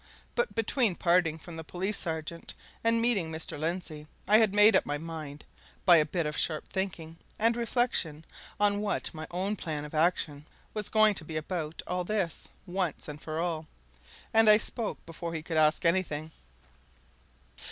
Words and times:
But 0.33 0.55
between 0.55 0.95
parting 0.95 1.37
from 1.37 1.57
the 1.57 1.63
police 1.63 1.95
sergeant 1.99 2.55
and 2.83 2.99
meeting 2.99 3.31
Mr. 3.31 3.59
Lindsey, 3.59 4.07
I 4.27 4.39
had 4.39 4.51
made 4.51 4.75
up 4.75 4.83
my 4.83 4.97
mind, 4.97 5.45
by 5.85 5.97
a 5.97 6.05
bit 6.07 6.25
of 6.25 6.35
sharp 6.35 6.67
thinking 6.67 7.19
and 7.37 7.55
reflection, 7.55 8.25
on 8.59 8.81
what 8.81 9.13
my 9.13 9.27
own 9.29 9.55
plan 9.55 9.85
of 9.85 9.93
action 9.93 10.47
was 10.73 10.89
going 10.89 11.13
to 11.13 11.23
be 11.23 11.37
about 11.37 11.83
all 11.85 12.03
this, 12.03 12.49
once 12.65 13.07
and 13.07 13.21
for 13.21 13.37
all, 13.37 13.67
and 14.33 14.49
I 14.49 14.57
spoke 14.57 15.05
before 15.05 15.35
he 15.35 15.43
could 15.43 15.57
ask 15.57 15.85
anything. 15.85 16.31